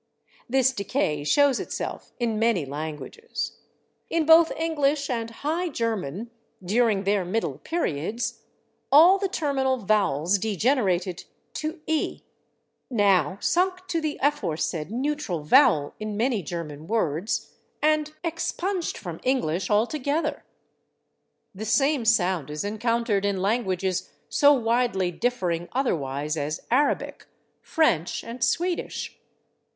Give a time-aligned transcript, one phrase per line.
[0.49, 3.57] This decay shows itself in many languages.
[4.09, 6.31] In both English and High German,
[6.65, 8.41] during their middle periods,
[8.91, 12.23] all the terminal vowels degenerated to /e/
[12.89, 19.69] now sunk to the aforesaid neutral vowel in many German words, and expunged from English
[19.69, 20.43] altogether.
[21.53, 27.27] The same sound is encountered in languages so widely differing otherwise as Arabic,
[27.61, 29.19] French and Swedish.